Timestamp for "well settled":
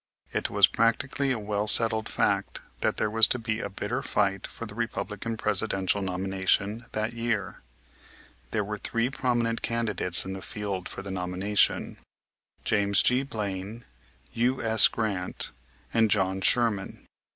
1.37-2.09